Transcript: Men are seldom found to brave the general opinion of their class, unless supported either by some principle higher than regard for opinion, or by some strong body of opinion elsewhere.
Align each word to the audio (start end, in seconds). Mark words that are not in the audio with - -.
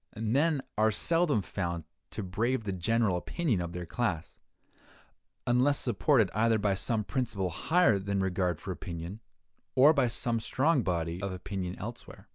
Men 0.17 0.63
are 0.79 0.89
seldom 0.89 1.43
found 1.43 1.83
to 2.09 2.23
brave 2.23 2.63
the 2.63 2.71
general 2.71 3.17
opinion 3.17 3.61
of 3.61 3.71
their 3.71 3.85
class, 3.85 4.39
unless 5.45 5.77
supported 5.77 6.31
either 6.33 6.57
by 6.57 6.73
some 6.73 7.03
principle 7.03 7.51
higher 7.51 7.99
than 7.99 8.19
regard 8.19 8.59
for 8.59 8.71
opinion, 8.71 9.19
or 9.75 9.93
by 9.93 10.07
some 10.07 10.39
strong 10.39 10.81
body 10.81 11.21
of 11.21 11.31
opinion 11.31 11.75
elsewhere. 11.77 12.27